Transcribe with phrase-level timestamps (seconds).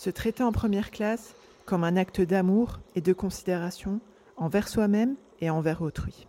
[0.00, 1.34] Se traiter en première classe
[1.66, 4.00] comme un acte d'amour et de considération
[4.38, 6.26] envers soi-même et envers autrui.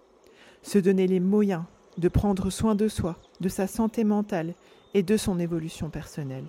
[0.61, 1.63] Se donner les moyens
[1.97, 4.55] de prendre soin de soi, de sa santé mentale
[4.93, 6.43] et de son évolution personnelle.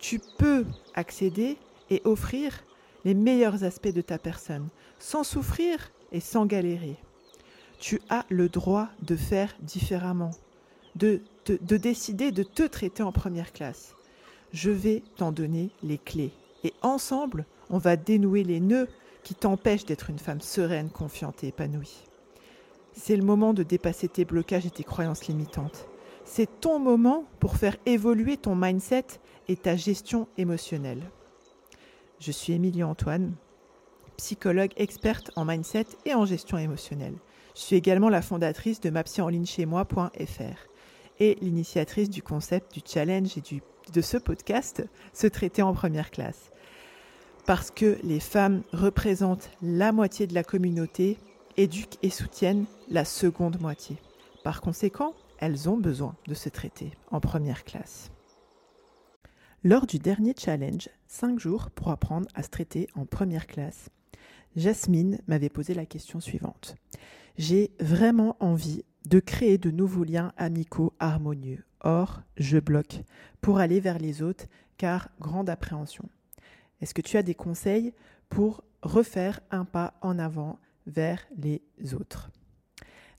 [0.00, 1.56] Tu peux accéder
[1.88, 2.62] et offrir
[3.06, 4.68] les meilleurs aspects de ta personne,
[4.98, 6.98] sans souffrir et sans galérer.
[7.78, 10.32] Tu as le droit de faire différemment,
[10.94, 13.94] de, de, décider de te traiter en première classe.
[14.52, 16.34] Je vais t'en donner les clés.
[16.64, 18.88] Et ensemble, on va dénouer les nœuds
[19.22, 22.04] qui t'empêchent d'être une femme sereine, confiante et épanouie.
[22.92, 25.86] C'est le moment de dépasser tes blocages et tes croyances limitantes.
[26.24, 29.06] C'est ton moment pour faire évoluer ton mindset
[29.48, 31.02] et ta gestion émotionnelle.
[32.18, 33.34] Je suis Émilie Antoine,
[34.16, 37.16] psychologue experte en mindset et en gestion émotionnelle.
[37.54, 40.68] Je suis également la fondatrice de moi.fr
[41.18, 46.10] et l'initiatrice du concept du challenge et du, de ce podcast, Se traiter en première
[46.10, 46.50] classe.
[47.46, 51.18] Parce que les femmes représentent la moitié de la communauté,
[51.56, 53.96] éduquent et soutiennent la seconde moitié.
[54.44, 58.10] Par conséquent, elles ont besoin de se traiter en première classe.
[59.62, 63.90] Lors du dernier challenge, 5 jours pour apprendre à se traiter en première classe,
[64.56, 66.76] Jasmine m'avait posé la question suivante.
[67.36, 71.64] J'ai vraiment envie de créer de nouveaux liens amicaux harmonieux.
[71.80, 73.02] Or, je bloque
[73.40, 76.08] pour aller vers les autres car grande appréhension.
[76.80, 77.92] Est-ce que tu as des conseils
[78.28, 81.62] pour refaire un pas en avant vers les
[81.94, 82.30] autres?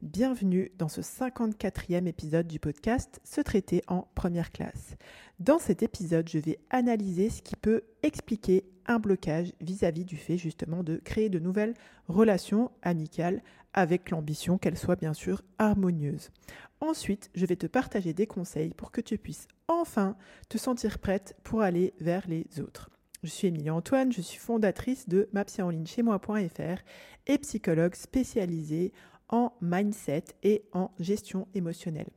[0.02, 4.96] Bienvenue dans ce 54e épisode du podcast Se traiter en première classe.
[5.40, 10.40] Dans cet épisode, je vais analyser ce qui peut expliquer un blocage vis-à-vis du fait
[10.40, 11.76] justement de créer de nouvelles
[12.08, 13.44] relations amicales
[13.76, 16.32] avec l'ambition qu'elles soient bien sûr harmonieuses.
[16.80, 20.18] Ensuite, je vais te partager des conseils pour que tu puisses enfin
[20.50, 22.90] te sentir prête pour aller vers les autres.
[23.24, 26.82] Je suis Émilie Antoine, je suis fondatrice de moi.fr
[27.28, 28.94] et psychologue spécialisée
[29.32, 32.10] en mindset et en gestion émotionnelle.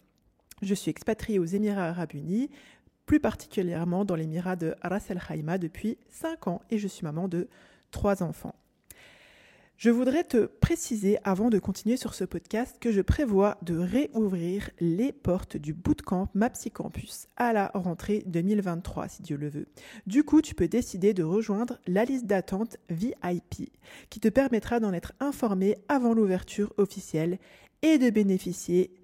[0.63, 2.51] Je suis expatriée aux Émirats arabes unis,
[3.07, 7.29] plus particulièrement dans l'Émirat de Ras El Khaimah depuis 5 ans et je suis maman
[7.29, 7.49] de
[7.91, 8.55] 3 enfants.
[9.77, 14.71] Je voudrais te préciser avant de continuer sur ce podcast que je prévois de réouvrir
[14.79, 19.67] les portes du bootcamp Mapsy Campus à la rentrée 2023 si Dieu le veut.
[20.07, 23.73] Du coup, tu peux décider de rejoindre la liste d'attente VIP
[24.11, 27.39] qui te permettra d'en être informé avant l'ouverture officielle
[27.83, 28.95] et de bénéficier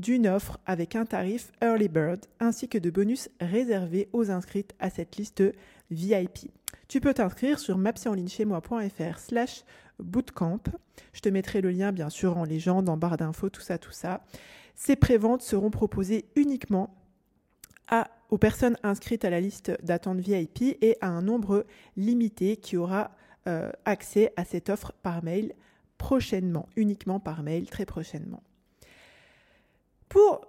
[0.00, 4.90] d'une offre avec un tarif Early Bird ainsi que de bonus réservés aux inscrites à
[4.90, 5.44] cette liste
[5.90, 6.50] VIP.
[6.88, 9.64] Tu peux t'inscrire sur mapsyenlignchez-moi.fr slash
[9.98, 10.60] bootcamp.
[11.12, 13.92] Je te mettrai le lien bien sûr en légende, en barre d'infos, tout ça, tout
[13.92, 14.24] ça.
[14.74, 16.94] Ces préventes seront proposées uniquement
[18.30, 21.64] aux personnes inscrites à la liste d'attente VIP et à un nombre
[21.96, 23.12] limité qui aura
[23.46, 25.54] euh, accès à cette offre par mail
[25.98, 28.42] prochainement, uniquement par mail très prochainement.
[30.08, 30.40] Pour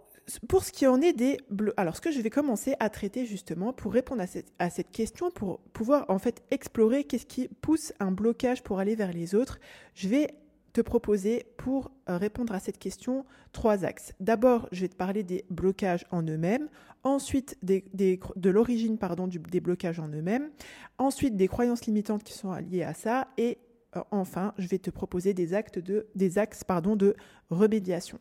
[0.47, 3.25] pour ce qui en est des bleus, alors ce que je vais commencer à traiter
[3.25, 4.21] justement pour répondre
[4.59, 8.95] à cette, question, pour pouvoir en fait explorer qu'est-ce qui pousse un blocage pour aller
[8.95, 9.59] vers les autres,
[9.93, 10.27] je vais
[10.73, 14.13] te proposer pour euh, répondre à cette question trois axes.
[14.19, 16.69] D'abord, je vais te parler des blocages en eux-mêmes,
[17.03, 20.49] ensuite de l'origine pardon des blocages en eux-mêmes,
[20.97, 23.57] ensuite des croyances limitantes qui sont liées à ça, et
[23.95, 26.63] euh, enfin, je vais te proposer des actes de axes
[26.97, 27.16] de
[27.49, 28.19] remédiation.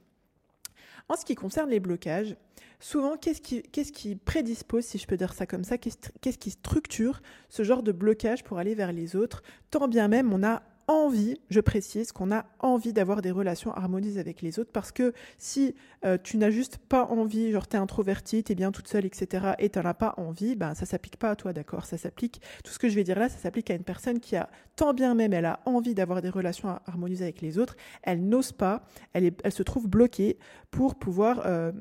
[1.09, 2.37] En ce qui concerne les blocages,
[2.81, 7.62] souvent, qu'est-ce qui, prédispose, si je peux dire ça comme ça, qu'est-ce qui structure ce
[7.62, 11.61] genre de blocage pour aller vers les autres, tant bien même on a envie, je
[11.61, 15.75] précise, qu'on a envie d'avoir des relations harmonieuses avec les autres parce que si
[16.05, 19.55] euh, tu n'as juste pas envie, genre t'es introverti, t'es bien toute seule, etc.
[19.59, 21.87] et t'en as pas envie, ben ça s'applique pas à toi, d'accord?
[21.87, 24.37] Ça s'applique, tout ce que je vais dire là, ça s'applique à une personne qui
[24.37, 28.29] a tant bien même, elle a envie d'avoir des relations harmonieuses avec les autres, elle
[28.29, 30.39] n'ose pas, elle, se trouve bloquée
[30.71, 31.73] pour pouvoir euh,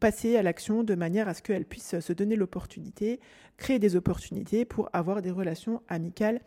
[0.00, 3.20] passer à l'action de manière à ce qu'elle puisse se donner l'opportunité,
[3.58, 6.40] créer des opportunités pour avoir des relations amicales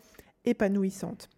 [0.45, 1.29] épanouissantes.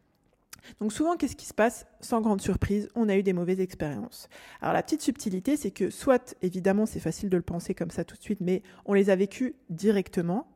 [0.79, 1.85] Donc souvent, qu'est-ce qui se passe?
[2.01, 4.29] Sans grande surprise, on a eu des mauvaises expériences.
[4.61, 8.03] Alors la petite subtilité, c'est que soit, évidemment, c'est facile de le penser comme ça
[8.03, 10.47] tout de suite, mais on les a vécues directement,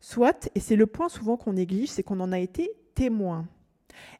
[0.00, 3.46] soit, et c'est le point souvent qu'on néglige, c'est qu'on en a été témoin.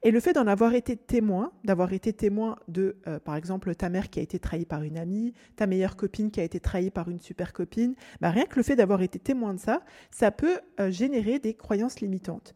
[0.03, 3.89] Et le fait d'en avoir été témoin, d'avoir été témoin de, euh, par exemple, ta
[3.89, 6.91] mère qui a été trahie par une amie, ta meilleure copine qui a été trahie
[6.91, 10.31] par une super copine, bah rien que le fait d'avoir été témoin de ça, ça
[10.31, 12.55] peut euh, générer des croyances limitantes.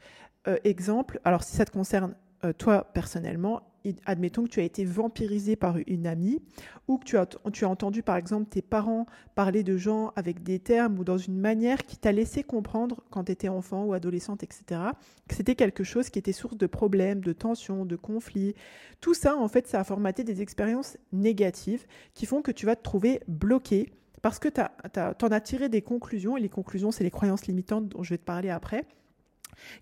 [0.49, 2.15] Euh, exemple, alors si ça te concerne
[2.45, 3.63] euh, toi personnellement,
[4.05, 6.41] admettons que tu as été vampirisé par une amie
[6.89, 10.43] ou que tu as, tu as entendu par exemple tes parents parler de gens avec
[10.43, 13.93] des termes ou dans une manière qui t'a laissé comprendre quand tu étais enfant ou
[13.93, 14.81] adolescente, etc.,
[15.29, 18.55] que c'était quelque chose qui était source de problèmes, de tensions, de conflits.
[19.01, 22.77] Tout ça, en fait, ça a formaté des expériences négatives qui font que tu vas
[22.77, 23.93] te trouver bloqué
[24.23, 27.89] parce que tu en as tiré des conclusions, et les conclusions, c'est les croyances limitantes
[27.89, 28.85] dont je vais te parler après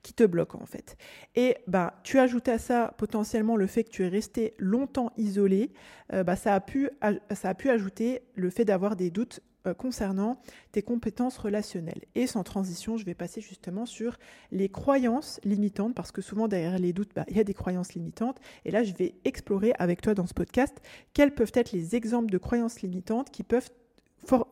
[0.02, 0.96] qui te bloquent en fait.
[1.34, 5.72] Et ben, tu ajoutes à ça potentiellement le fait que tu es resté longtemps isolé,
[6.12, 6.90] euh, bah, ça, a pu,
[7.32, 10.38] ça a pu ajouter le fait d'avoir des doutes euh, concernant
[10.72, 12.02] tes compétences relationnelles.
[12.14, 14.18] Et sans transition, je vais passer justement sur
[14.52, 17.94] les croyances limitantes, parce que souvent derrière les doutes, bah, il y a des croyances
[17.94, 18.38] limitantes.
[18.66, 20.76] Et là, je vais explorer avec toi dans ce podcast
[21.14, 23.70] quels peuvent être les exemples de croyances limitantes qui peuvent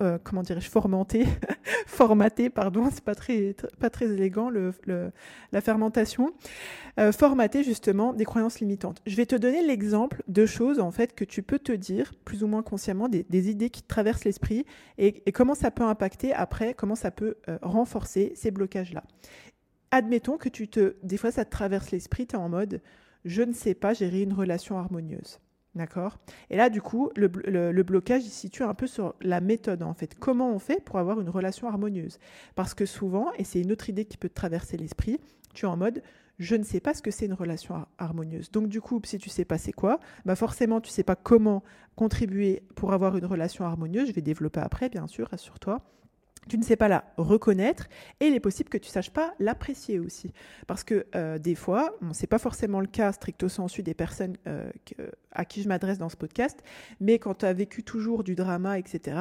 [0.00, 1.24] euh, comment dirais-je, formaté,
[1.86, 4.72] formaté, pardon, c'est pas très, pas très élégant le,
[5.52, 6.32] la fermentation,
[7.00, 9.00] euh, formaté justement des croyances limitantes.
[9.06, 12.44] Je vais te donner l'exemple de choses en fait que tu peux te dire plus
[12.44, 14.66] ou moins consciemment, des, idées qui traversent l'esprit
[14.98, 19.04] et, comment ça peut impacter après, comment ça peut euh, renforcer ces blocages-là.
[19.90, 22.80] Admettons que tu te, des fois ça te traverse l'esprit, tu es en mode,
[23.24, 25.38] je ne sais pas gérer une relation harmonieuse.
[25.74, 26.18] D'accord
[26.50, 27.28] Et là, du coup, le,
[27.82, 30.14] blocage, il se situe un peu sur la méthode, en fait.
[30.18, 32.18] Comment on fait pour avoir une relation harmonieuse?
[32.54, 35.18] Parce que souvent, et c'est une autre idée qui peut te traverser l'esprit,
[35.54, 36.02] tu es en mode,
[36.38, 38.50] je ne sais pas ce que c'est une relation harmonieuse.
[38.50, 41.62] Donc, du coup, si tu sais pas c'est quoi, bah forcément, tu sais pas comment
[41.96, 44.08] contribuer pour avoir une relation harmonieuse.
[44.08, 45.80] Je vais développer après, bien sûr, rassure-toi
[46.48, 47.88] tu ne sais pas la reconnaître
[48.20, 50.32] et il est possible que tu saches pas l'apprécier aussi.
[50.66, 54.36] Parce que euh, des fois, ce n'est pas forcément le cas stricto sensu des personnes
[54.46, 54.70] euh,
[55.30, 56.62] à qui je m'adresse dans ce podcast,
[57.00, 59.16] mais quand tu as vécu toujours du drama, etc.,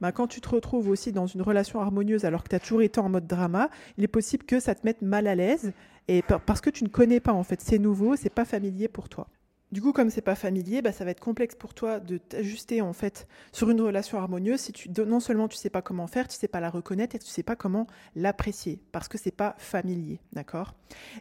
[0.00, 2.82] bah, quand tu te retrouves aussi dans une relation harmonieuse alors que tu as toujours
[2.82, 5.72] été en mode drama, il est possible que ça te mette mal à l'aise
[6.08, 9.08] et parce que tu ne connais pas en fait, c'est nouveau, c'est pas familier pour
[9.08, 9.28] toi.
[9.72, 12.80] Du coup, comme c'est pas familier, bah, ça va être complexe pour toi de t'ajuster
[12.80, 14.72] en fait sur une relation harmonieuse si
[15.04, 17.42] non seulement tu sais pas comment faire, tu sais pas la reconnaître et tu sais
[17.42, 20.74] pas comment l'apprécier parce que c'est pas familier, d'accord?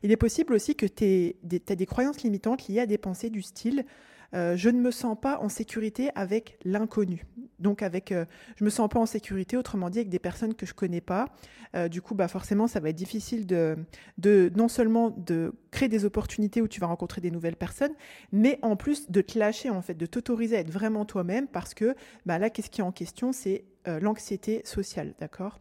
[0.04, 3.42] Il est possible aussi que tu aies des croyances limitantes liées à des pensées du
[3.42, 3.86] style
[4.34, 7.26] euh, je ne me sens pas en sécurité avec l'inconnu.
[7.60, 8.26] Donc avec, euh,
[8.56, 11.30] je me sens pas en sécurité, autrement dit avec des personnes que je connais pas.
[11.76, 13.78] Euh, du coup, bah forcément, ça va être difficile de,
[14.18, 17.94] de non seulement de créer des opportunités où tu vas rencontrer des nouvelles personnes,
[18.32, 21.74] mais en plus de te lâcher en fait, de t'autoriser à être vraiment toi-même, parce
[21.74, 21.96] que
[22.26, 25.60] bah là, qu'est-ce qui est en question, c'est l'anxiété sociale, d'accord?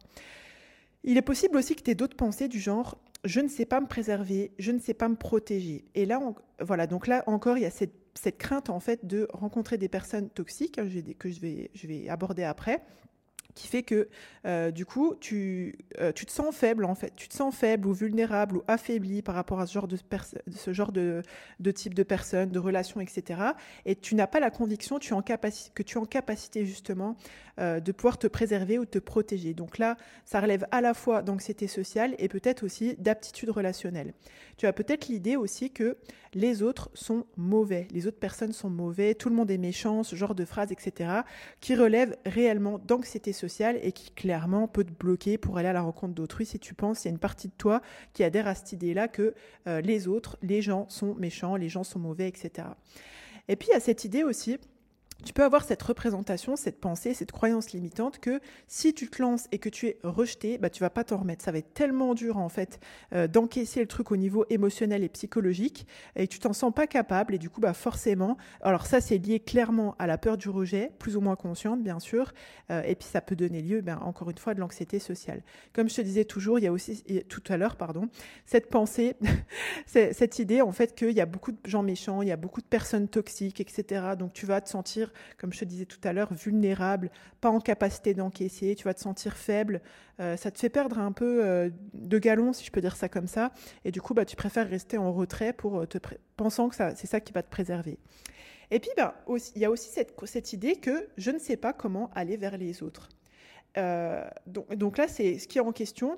[1.03, 3.79] Il est possible aussi que tu aies d'autres pensées du genre je ne sais pas
[3.79, 5.85] me préserver, je ne sais pas me protéger.
[5.95, 6.19] Et là,
[6.59, 10.29] voilà, donc là encore, il y a cette crainte en fait de rencontrer des personnes
[10.29, 10.87] toxiques hein,
[11.17, 12.81] que je vais aborder après
[13.55, 14.09] qui fait que
[14.45, 17.87] euh, du coup tu, euh, tu te sens faible en fait, tu te sens faible
[17.87, 19.97] ou vulnérable ou affaibli par rapport à ce genre de,
[20.55, 21.21] ce genre de,
[21.59, 23.41] de type de personnes, de relations, etc.
[23.85, 25.03] Et tu n'as pas la conviction que
[25.83, 27.15] tu es en capacité justement
[27.59, 29.53] euh, de pouvoir te préserver ou te protéger.
[29.53, 29.95] Donc là,
[30.25, 34.13] ça relève à la fois d'anxiété sociale et peut-être aussi d'aptitude relationnelle.
[34.57, 35.97] Tu as peut-être l'idée aussi que
[36.33, 40.15] les autres sont mauvais, les autres personnes sont mauvais, tout le monde est méchant, ce
[40.15, 41.21] genre de phrases, etc.,
[41.59, 43.42] qui relèvent réellement d'anxiété sociale
[43.81, 47.03] et qui clairement peut te bloquer pour aller à la rencontre d'autrui si tu penses,
[47.03, 47.81] il y a une partie de toi
[48.13, 49.33] qui adhère à cette idée-là que
[49.67, 52.67] euh, les autres, les gens sont méchants, les gens sont mauvais, etc.
[53.47, 54.57] Et puis il y a cette idée aussi
[55.23, 59.47] tu peux avoir cette représentation, cette pensée, cette croyance limitante que si tu te lances
[59.51, 61.43] et que tu es rejeté, bah, tu vas pas t'en remettre.
[61.43, 62.79] Ça va être tellement dur en fait
[63.13, 67.35] euh, d'encaisser le truc au niveau émotionnel et psychologique et tu t'en sens pas capable
[67.35, 68.37] et du coup bah forcément.
[68.61, 71.99] Alors ça c'est lié clairement à la peur du rejet, plus ou moins consciente bien
[71.99, 72.33] sûr,
[72.69, 75.41] euh, et puis ça peut donner lieu, ben, encore une fois, de l'anxiété sociale.
[75.73, 78.09] Comme je te disais toujours, il y a aussi tout à l'heure, pardon,
[78.45, 79.15] cette pensée,
[79.85, 82.61] cette idée en fait qu'il y a beaucoup de gens méchants, il y a beaucoup
[82.61, 84.01] de personnes toxiques, etc.
[84.17, 87.09] Donc tu vas te sentir comme je te disais tout à l'heure, vulnérable,
[87.41, 89.81] pas en capacité d'encaisser, tu vas te sentir faible,
[90.19, 93.09] euh, ça te fait perdre un peu euh, de galon, si je peux dire ça
[93.09, 93.51] comme ça,
[93.85, 95.97] et du coup, bah, tu préfères rester en retrait pour euh, te
[96.37, 97.97] pensant que c'est ça qui va te préserver.
[98.71, 99.13] Et puis, ben,
[99.55, 102.57] il y a aussi cette, cette, idée que je ne sais pas comment aller vers
[102.57, 103.09] les autres.
[104.47, 106.17] donc, donc là, c'est ce qui est en question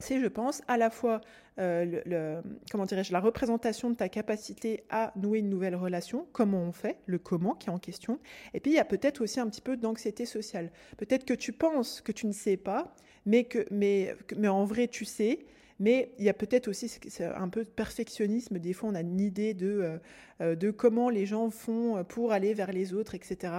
[0.00, 1.20] c'est, je pense, à la fois
[1.58, 2.40] euh,
[2.70, 6.98] comment dirais-je, la représentation de ta capacité à nouer une nouvelle relation, comment on fait,
[7.06, 8.18] le comment qui est en question,
[8.54, 10.70] et puis il y a peut-être aussi un petit peu d'anxiété sociale.
[10.96, 12.94] Peut-être que tu penses que tu ne sais pas,
[13.26, 15.40] mais, que, mais, mais en vrai tu sais,
[15.80, 16.92] mais il y a peut-être aussi
[17.34, 18.58] un peu de perfectionnisme.
[18.58, 19.98] Des fois, on a une idée de, euh,
[20.42, 23.52] euh, de comment les gens font pour aller vers les autres, etc.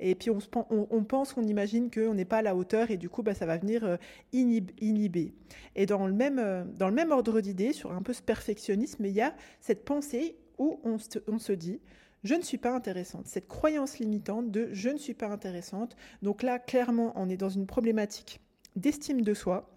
[0.00, 0.38] Et puis, on,
[0.70, 3.46] on, pense, on imagine qu'on n'est pas à la hauteur et du coup, bah, ça
[3.46, 3.96] va venir euh,
[4.32, 5.32] inhiber.
[5.76, 9.12] Et dans le même, dans le même ordre d'idée, sur un peu ce perfectionnisme, il
[9.12, 11.80] y a cette pensée où se, on se dit
[12.24, 13.26] je ne suis pas intéressante.
[13.26, 15.96] Cette croyance limitante de je ne suis pas intéressante.
[16.22, 18.40] Donc là, clairement, on est dans une problématique
[18.76, 19.70] d'estime de soi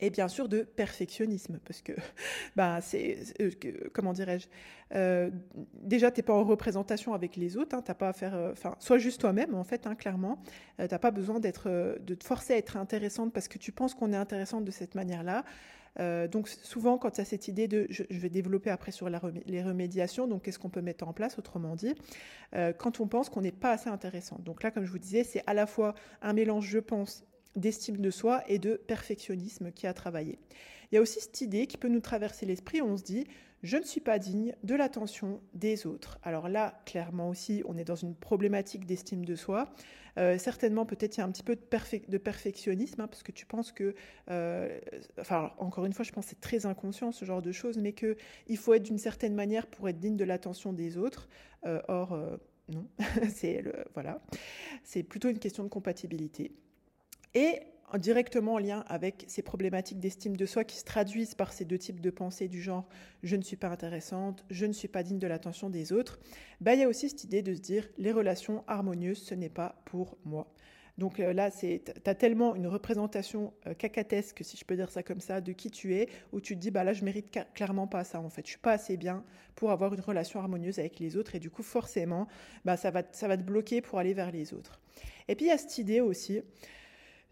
[0.00, 1.92] et bien sûr de perfectionnisme parce que
[2.56, 3.50] bah c'est euh,
[3.92, 4.48] comment dirais-je
[4.94, 5.30] euh,
[5.74, 8.76] déjà t'es pas en représentation avec les autres hein, t'as pas à faire euh, enfin
[8.78, 10.38] sois juste toi-même en fait hein, clairement.
[10.78, 13.94] Euh, t'as pas besoin d'être de te forcer à être intéressante parce que tu penses
[13.94, 15.44] qu'on est intéressante de cette manière-là.
[16.30, 19.18] Donc souvent quand tu as cette idée de je, je, vais développer après sur la
[19.46, 21.94] les remédiations donc qu'est-ce qu'on peut mettre en place autrement dit
[22.76, 25.42] quand on pense qu'on n'est pas assez intéressant donc là comme je vous disais c'est
[25.46, 27.24] à la fois un mélange je pense
[27.56, 30.38] d'estime de soi et de perfectionnisme qui a travaillé.
[30.90, 33.26] Il y a aussi cette idée qui peut nous traverser l'esprit, on se dit
[33.62, 36.18] je ne suis pas digne de l'attention des autres.
[36.22, 39.72] Alors là, clairement aussi, on est dans une problématique d'estime de soi.
[40.18, 43.44] Euh, certainement, peut-être il y a un petit peu de, perfectionnisme, hein, parce que tu
[43.44, 43.94] penses que,
[44.30, 44.78] euh,
[45.20, 48.16] enfin, encore une fois, je pense c'est très inconscient ce genre de choses, mais que
[48.46, 51.28] il faut être d'une certaine manière pour être digne de l'attention des autres.
[51.66, 52.16] Euh, or,
[52.72, 52.86] non,
[53.34, 54.22] c'est voilà,
[54.84, 56.52] c'est plutôt une question de compatibilité
[57.36, 57.60] et
[57.98, 61.78] directement en lien avec ces problématiques d'estime de soi qui se traduisent par ces deux
[61.78, 62.88] types de pensées du genre
[63.22, 66.18] je ne suis pas intéressante, je ne suis pas digne de l'attention des autres,
[66.60, 69.50] bah, il y a aussi cette idée de se dire les relations harmonieuses, ce n'est
[69.50, 70.52] pas pour moi.
[70.98, 75.02] Donc euh, là, tu as tellement une représentation euh, cacatesque, si je peux dire ça
[75.02, 77.86] comme ça, de qui tu es, où tu te dis, bah là, je mérite clairement
[77.86, 78.46] pas ça, en fait.
[78.46, 79.22] Je suis pas assez bien
[79.56, 82.28] pour avoir une relation harmonieuse avec les autres, et du coup, forcément,
[82.64, 84.80] bah, ça, va, ça va te bloquer pour aller vers les autres.
[85.28, 86.40] Et puis, il y a cette idée aussi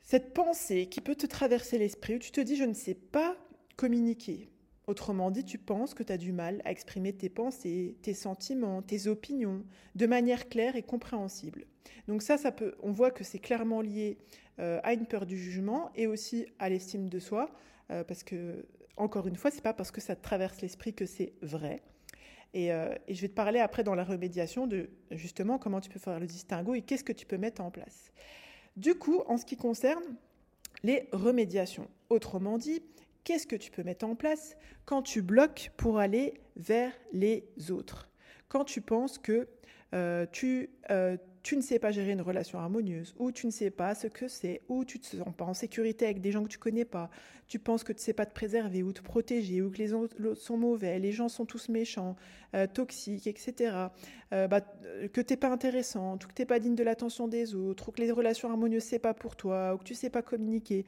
[0.05, 3.37] cette pensée qui peut te traverser l'esprit où tu te dis je ne sais pas
[3.77, 4.51] communiquer.
[4.87, 8.83] Autrement dit, tu penses que tu as du mal à exprimer tes pensées, tes sentiments,
[8.83, 11.65] tes opinions de manière claire et compréhensible.
[12.07, 14.19] Donc ça, ça peut, on voit que c'est clairement lié
[14.61, 17.51] euh, à une peur du jugement et aussi à l'estime de soi,
[17.91, 18.67] euh, parce que
[18.99, 21.81] encore une fois, c'est pas parce que ça te traverse l'esprit que c'est vrai.
[22.53, 25.89] Et, euh, et, je vais te parler après dans la remédiation de justement comment tu
[25.89, 28.13] peux faire le distinguo et qu'est-ce que tu peux mettre en place.
[28.77, 30.03] Du coup, en ce qui concerne
[30.83, 32.83] les remédiations, autrement dit,
[33.23, 38.09] qu'est-ce que tu peux mettre en place quand tu bloques pour aller vers les autres?
[38.49, 39.49] Quand tu penses que
[39.95, 43.71] euh, tu, euh, tu ne sais pas gérer une relation harmonieuse, ou tu ne sais
[43.71, 46.43] pas ce que c'est, ou tu ne te sens pas en sécurité avec des gens
[46.43, 47.11] que tu connais pas,
[47.49, 49.93] tu penses que tu ne sais pas te préserver ou te protéger, ou que les
[49.93, 52.17] autres sont mauvais, les gens sont tous méchants,
[52.55, 53.77] euh, toxiques, etc.,
[54.33, 54.63] euh, bah,
[55.13, 57.91] que tu n'es pas intéressante, ou que tu n'es pas digne de l'attention des autres,
[57.91, 60.23] ou que les relations harmonieuses, c'est pas pour toi, ou que tu ne sais pas
[60.23, 60.87] communiquer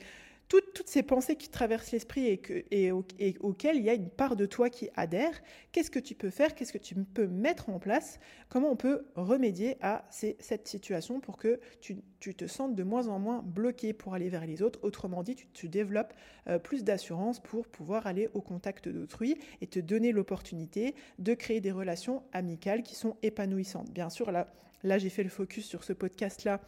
[0.49, 2.93] toutes, ces pensées qui traversent l'esprit et, que, et,
[3.41, 5.41] auxquelles il y a une part de toi qui adhère,
[5.73, 9.07] qu'est-ce que tu peux faire Qu'est-ce que tu peux mettre en place Comment on peut
[9.17, 14.15] remédier à cette situation pour que tu, te sentes de moins en moins bloqué pour
[14.15, 14.79] aller vers les autres?
[14.83, 16.15] Autrement dit, tu, développes
[16.49, 21.61] euh, plus d'assurance pour pouvoir aller au contact d'autrui et te donner l'opportunité de créer
[21.61, 23.91] des relations amicales qui sont épanouissantes.
[23.91, 26.61] Bien sûr, là j'ai fait le focus sur ce podcast-là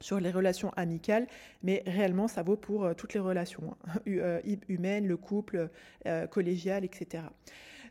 [0.00, 1.26] sur les relations amicales,
[1.62, 5.70] mais réellement ça vaut pour euh, toutes les relations hein, euh, humaines, le couple,
[6.06, 7.24] euh, collégial, etc.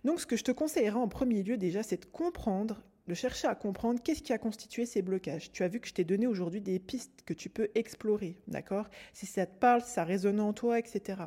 [0.03, 3.47] Donc ce que je te conseillerais en premier lieu déjà, c'est de comprendre, de chercher
[3.47, 5.51] à comprendre qu'est-ce qui a constitué ces blocages.
[5.51, 8.87] Tu as vu que je t'ai donné aujourd'hui des pistes que tu peux explorer, d'accord?
[9.13, 11.23] Si ça te parle, ça résonne en toi, etc.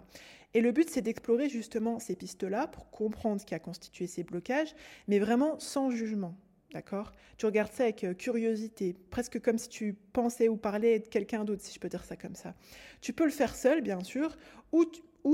[0.55, 4.25] Et le but, c'est d'explorer justement ces pistes-là pour comprendre ce qui a constitué ces
[4.25, 4.75] blocages,
[5.07, 6.37] mais vraiment sans jugement.
[6.73, 7.13] D'accord?
[7.39, 11.45] Tu regardes ça avec euh, curiosité, presque comme si tu pensais ou parlais de quelqu'un
[11.45, 12.55] d'autre, si je peux dire ça comme ça.
[13.01, 14.37] Tu peux le faire seul, bien sûr,
[14.73, 14.85] ou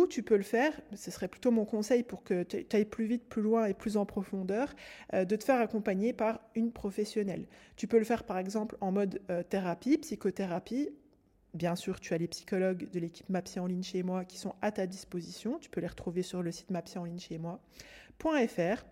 [0.06, 3.28] tu, peux le faire, ce serait plutôt mon conseil pour que tu ailles plus vite,
[3.28, 4.74] plus loin et plus en profondeur,
[5.12, 7.46] euh, de te faire accompagner par une professionnelle.
[7.76, 10.90] Tu peux le faire par exemple en mode euh, thérapie, psychothérapie.
[11.52, 14.54] Bien sûr, tu as les psychologues de l'équipe MAPSI en ligne chez moi qui sont
[14.62, 15.58] à ta disposition.
[15.58, 18.84] Tu peux les retrouver sur le site MAPSI en ligne chez moi.fr.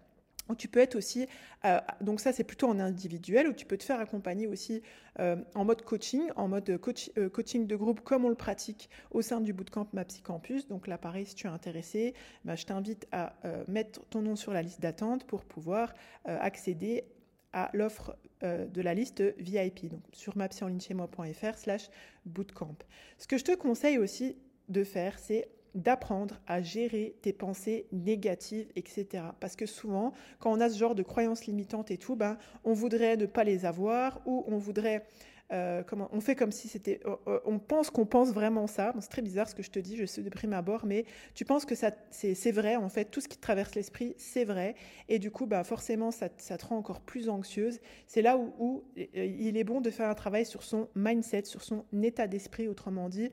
[0.58, 1.26] Tu peux être aussi,
[1.64, 4.82] euh, donc ça c'est plutôt en individuel, où tu peux te faire accompagner aussi
[5.18, 9.22] euh, en mode coaching, en mode euh, coaching de groupe comme on le pratique au
[9.22, 10.68] sein du bootcamp MAPSI Campus.
[10.68, 13.34] Donc là pareil, si tu es intéressé, bah, je t'invite à
[13.68, 15.94] mettre ton nom sur la liste d'attente pour pouvoir
[16.24, 17.04] accéder
[17.52, 21.90] à l'offre de la liste VIP, donc sur mapsionlinechez-moi.fr slash
[22.26, 22.76] bootcamp.
[23.18, 24.36] Ce que je te conseille aussi
[24.68, 29.24] de faire, c'est d'apprendre à gérer tes pensées négatives, etc.
[29.40, 32.72] Parce que souvent, quand on a ce genre de croyances limitantes et tout, ben, on
[32.72, 35.04] voudrait ne pas les avoir ou on voudrait...
[35.52, 37.00] Euh, comment, on fait comme si c'était...
[37.04, 38.94] Euh, euh, on pense qu'on pense vraiment ça.
[39.00, 41.44] c'est très bizarre ce que je te dis, je sais de prime abord, mais tu
[41.44, 43.06] penses que ça, c'est, vrai, en fait.
[43.06, 44.74] Tout ce qui te traverse l'esprit, c'est vrai.
[45.10, 47.80] Et du coup, bah, forcément, ça, te rend encore plus anxieuse.
[48.06, 51.84] C'est là où il est bon de faire un travail sur son mindset, sur son
[52.02, 53.30] état d'esprit, autrement dit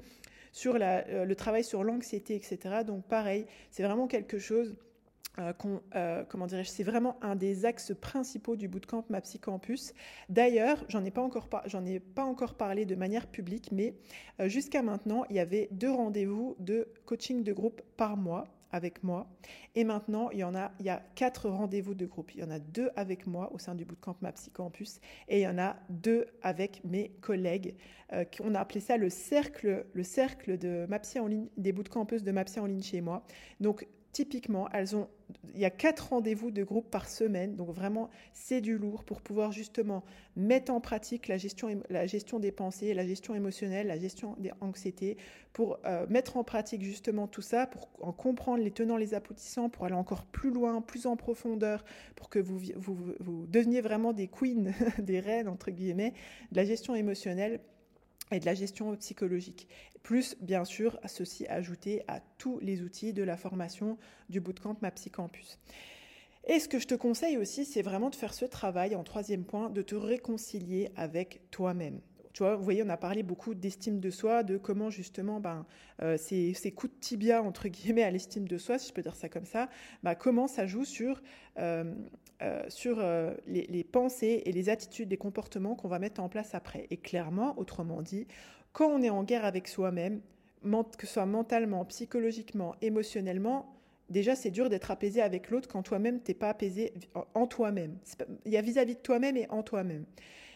[0.51, 2.84] sur euh, le travail sur l'anxiété, etc.
[2.86, 4.75] Donc pareil, c'est vraiment quelque chose
[5.38, 9.94] euh, comment dirais-je, c'est vraiment un des axes principaux du bootcamp MAPSI Campus.
[10.27, 13.94] D'ailleurs, j'en ai pas encore j'en ai pas encore parlé de manière publique, mais
[14.48, 19.27] jusqu'à maintenant, il y avait deux rendez-vous de coaching de groupe par mois avec moi.
[19.75, 22.33] Et maintenant, il y en a, il y a quatre rendez-vous de groupe.
[22.33, 25.43] Il y en a deux avec moi au sein du bootcamp MAPSI Campus et il
[25.43, 27.75] y en a deux avec mes collègues.
[28.13, 30.88] Euh, on a appelé ça le cercle, le cercle de
[31.19, 33.23] en ligne, des bootcampeuses de MAPSI en ligne chez moi.
[33.59, 33.88] Donc,
[34.19, 35.07] typiquement, elles ont,
[35.53, 39.21] il y a quatre rendez-vous de groupe par semaine, donc vraiment c'est du lourd pour
[39.21, 40.03] pouvoir justement
[40.35, 44.51] mettre en pratique la gestion, la gestion des pensées, la gestion émotionnelle, la gestion des
[44.59, 45.15] anxiétés,
[45.53, 49.69] pour euh, mettre en pratique justement tout ça, pour en comprendre les tenants, les aboutissants,
[49.69, 51.85] pour aller encore plus loin, plus en profondeur,
[52.17, 52.59] pour que vous,
[53.47, 56.13] deveniez vraiment des queens, des reines entre guillemets,
[56.51, 57.61] de la gestion émotionnelle
[58.31, 59.67] et de la gestion psychologique.
[60.03, 63.98] Plus, bien sûr, ceci ajouté à tous les outils de la formation
[64.29, 65.59] du bootcamp MaPsyCampus.
[66.48, 69.43] Et ce que je te conseille aussi, c'est vraiment de faire ce travail, en troisième
[69.43, 72.00] point, de te réconcilier avec toi-même.
[72.33, 75.65] Tu vois, vous voyez, on a parlé beaucoup d'estime de soi, de comment justement ben,
[76.01, 79.15] euh, ces, coups de tibia, entre guillemets, à l'estime de soi, si je peux dire
[79.15, 79.69] ça comme ça,
[80.03, 81.21] ben, comment ça joue sur,
[81.57, 81.93] euh,
[82.41, 83.01] euh, sur
[83.48, 86.88] les, les, pensées et les attitudes, les comportements qu'on va mettre en place après.
[86.89, 88.27] Et clairement, autrement dit,
[88.72, 90.22] quand on est en guerre avec soi-même,
[90.98, 93.75] que ce soit mentalement, psychologiquement, émotionnellement,
[94.10, 96.93] déjà c'est dur d'être apaisé avec l'autre quand toi-même t'es pas apaisé
[97.34, 97.98] en toi-même.
[98.46, 100.05] Il y a vis-à-vis de toi-même et en toi-même.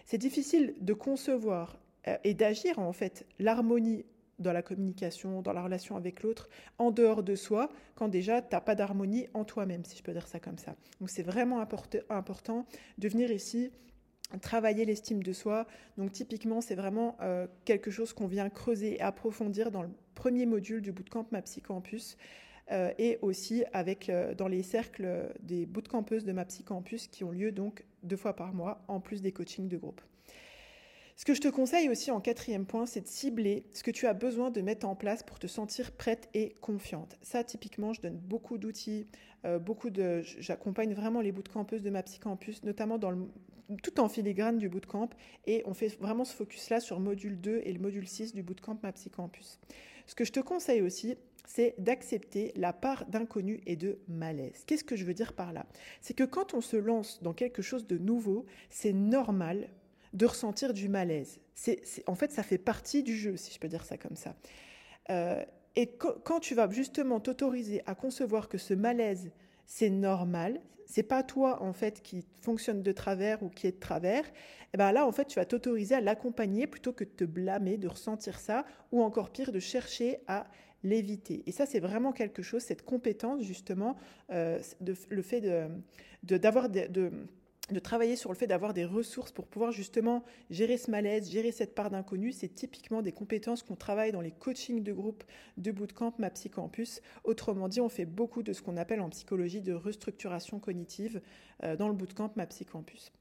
[0.05, 4.05] C'est difficile de concevoir euh, et d'agir en fait l'harmonie
[4.39, 8.49] dans la communication, dans la relation avec l'autre, en dehors de soi, quand déjà tu
[8.51, 10.75] n'as pas d'harmonie en toi-même, si je peux dire ça comme ça.
[10.99, 11.59] Donc c'est vraiment
[12.09, 12.65] important
[12.97, 13.71] de venir ici
[14.41, 15.67] travailler l'estime de soi.
[15.97, 20.45] Donc typiquement, c'est vraiment euh, quelque chose qu'on vient creuser et approfondir dans le premier
[20.45, 22.17] module du bootcamp MAPSI Campus.
[22.71, 27.51] Euh, et aussi avec dans les cercles des bootcampeuses de MAPSI Campus qui ont lieu
[27.51, 30.01] donc deux fois par mois, en plus des coachings de groupe.
[31.23, 34.07] Ce que je te conseille aussi en quatrième point, c'est de cibler ce que tu
[34.07, 37.17] as besoin de mettre en place pour te sentir prête et confiante.
[37.21, 39.07] Ça, typiquement, je donne beaucoup d'outils,
[39.45, 39.57] euh,
[40.39, 43.13] j'accompagne vraiment les bootcampeuses de ma psycampus, notamment dans
[43.81, 45.11] tout en filigrane du bootcamp,
[45.47, 48.77] et on fait vraiment ce focus-là sur module 2 et le module 6 du bootcamp
[48.83, 49.61] ma psycampus.
[50.07, 51.15] Ce que je te conseille aussi,
[51.47, 54.65] c'est d'accepter la part d'inconnu et de malaise.
[54.67, 55.67] Qu'est-ce que je veux dire par là?
[56.01, 59.69] C'est que quand on se lance dans quelque chose de nouveau, c'est normal
[60.13, 61.39] de ressentir du malaise.
[61.55, 64.35] C'est, en fait, ça fait partie du jeu, si je peux dire ça comme ça.
[65.09, 65.43] Euh,
[65.75, 69.31] et quand tu vas justement t'autoriser à concevoir que ce malaise,
[69.65, 73.79] c'est normal, c'est pas toi en fait qui fonctionne de travers ou qui est de
[73.79, 77.09] travers, et eh ben là en fait tu vas t'autoriser à l'accompagner plutôt que de
[77.09, 80.45] te blâmer, de ressentir ça, ou encore pire de chercher à
[80.83, 81.43] l'éviter.
[81.47, 83.95] Et ça, c'est vraiment quelque chose, cette compétence, justement,
[84.31, 87.11] euh, de, le fait de, d'avoir de,
[87.71, 91.51] de, travailler sur le fait d'avoir des ressources pour pouvoir justement gérer ce malaise, gérer
[91.51, 95.23] cette part d'inconnu, c'est typiquement des compétences qu'on travaille dans les coachings de groupe
[95.57, 97.01] de bootcamp MAPSI Campus.
[97.23, 101.21] Autrement dit, on fait beaucoup de ce qu'on appelle en psychologie de restructuration cognitive
[101.63, 103.11] euh, dans le bootcamp MAPSI Campus.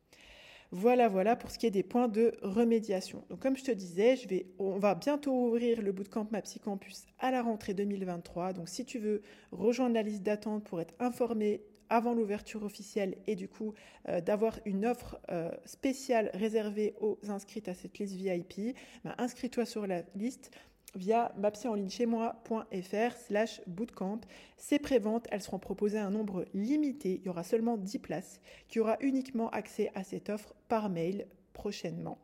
[0.74, 3.26] Voilà, voilà pour ce qui est des points de remédiation.
[3.28, 4.16] Donc comme je te disais,
[4.58, 6.26] on va bientôt ouvrir le bootcamp
[6.64, 8.54] Campus à la rentrée 2023.
[8.54, 13.36] Donc si tu veux rejoindre la liste d'attente pour être informé avant l'ouverture officielle et
[13.36, 13.74] du coup
[14.08, 18.74] euh, d'avoir une offre euh, spéciale réservée aux inscrites à cette liste VIP,
[19.04, 20.50] ben, inscris-toi sur la liste
[20.94, 24.20] via moi.fr slash bootcamp.
[24.56, 27.20] Ces préventes, elles seront proposées à un nombre limité.
[27.20, 31.26] Il y aura seulement 10 places qui aura uniquement accès à cette offre par mail
[31.52, 32.18] prochainement.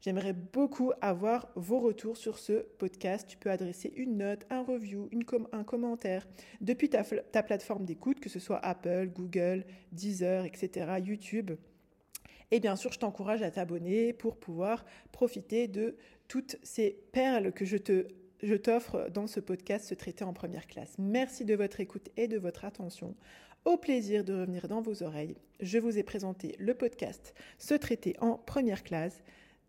[0.00, 3.26] J'aimerais beaucoup avoir vos retours sur ce podcast.
[3.28, 5.08] Tu peux adresser une note, un review,
[5.52, 6.26] un commentaire
[6.60, 11.52] depuis ta, plateforme d'écoute, que ce soit Apple, Google, Deezer, etc., YouTube.
[12.50, 15.96] Et bien sûr, je t'encourage à t'abonner pour pouvoir profiter de
[16.28, 17.76] toutes ces perles que je
[18.42, 20.94] je t'offre dans ce podcast, ce traité en première classe.
[20.98, 23.16] Merci de votre écoute et de votre attention.
[23.64, 28.14] Au plaisir de revenir dans vos oreilles, je vous ai présenté le podcast Ce traité
[28.20, 29.22] en première classe,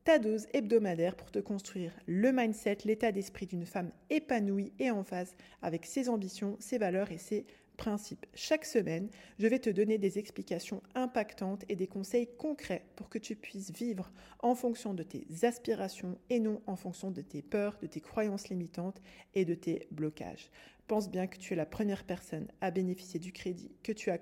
[0.08, 5.04] ta dose hebdomadaire pour te construire le mindset, l'état d'esprit d'une femme épanouie et en
[5.04, 8.26] phase avec ses ambitions, ses valeurs et ses principe.
[8.34, 13.20] Chaque semaine, je vais te donner des explications impactantes et des conseils concrets pour que
[13.20, 17.78] tu puisses vivre en fonction de tes aspirations et non en fonction de tes peurs,
[17.82, 19.02] de tes croyances limitantes
[19.36, 20.50] et de tes blocages.
[20.88, 24.16] Pense bien que tu es la première personne à bénéficier du crédit que tu as